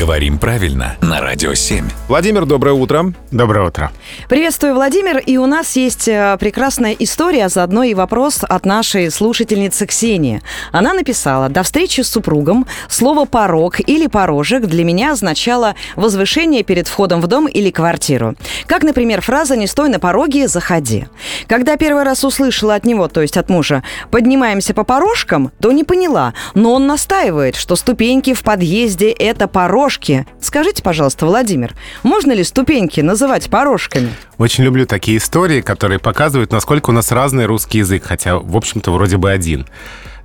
[0.00, 1.86] Говорим правильно на Радио 7.
[2.08, 3.12] Владимир, доброе утро.
[3.30, 3.92] Доброе утро.
[4.30, 5.18] Приветствую, Владимир.
[5.18, 10.40] И у нас есть э, прекрасная история, а заодно и вопрос от нашей слушательницы Ксении.
[10.72, 16.88] Она написала, до встречи с супругом слово «порог» или «порожек» для меня означало возвышение перед
[16.88, 18.36] входом в дом или квартиру.
[18.66, 21.08] Как, например, фраза «не стой на пороге, заходи».
[21.50, 23.82] Когда первый раз услышала от него, то есть от мужа,
[24.12, 30.28] «поднимаемся по порожкам», то не поняла, но он настаивает, что ступеньки в подъезде– это порожки.
[30.40, 31.74] Скажите, пожалуйста, Владимир,
[32.04, 34.10] можно ли ступеньки называть порожками?
[34.38, 38.92] Очень люблю такие истории, которые показывают, насколько у нас разный русский язык, хотя, в общем-то,
[38.92, 39.66] вроде бы один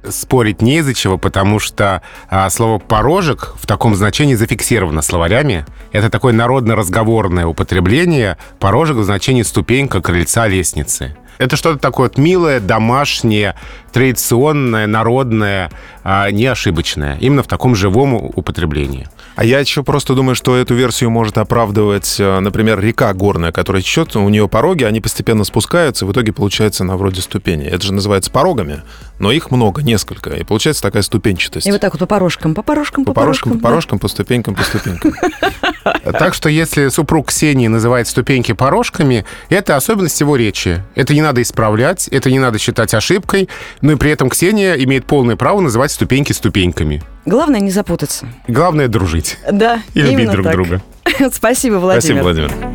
[0.09, 5.65] спорить не из-за чего, потому что а, слово «порожек» в таком значении зафиксировано словарями.
[5.91, 8.37] Это такое народно-разговорное употребление.
[8.59, 11.15] Порожек в значении ступенька, крыльца, лестницы.
[11.37, 13.55] Это что-то такое вот милое, домашнее,
[13.91, 15.71] традиционное, народное,
[16.03, 17.17] а не ошибочное.
[17.19, 19.07] Именно в таком живом употреблении.
[19.35, 23.81] А я еще просто думаю, что эту версию может оправдывать, э, например, река горная, которая
[23.81, 27.65] течет, у нее пороги, они постепенно спускаются, и в итоге получается на вроде ступени.
[27.65, 28.83] Это же называется порогами,
[29.19, 31.67] но их много, несколько, и получается такая ступенчатость.
[31.67, 34.55] И вот так вот по порожкам, по порожкам, по, по порожкам, по порожкам, по ступенькам,
[34.55, 35.13] по ступенькам.
[36.03, 40.83] Так что если супруг Ксении называет ступеньки порожками, это особенность его речи.
[40.95, 43.49] Это не надо исправлять, это не надо считать ошибкой,
[43.81, 47.03] но и при этом Ксения имеет полное право называть ступеньки ступеньками.
[47.25, 48.27] Главное не запутаться.
[48.47, 49.37] Главное дружить.
[49.51, 50.53] Да, И любить друг так.
[50.53, 50.81] друга.
[51.31, 52.01] Спасибо, Владимир.
[52.01, 52.74] Спасибо, Владимир.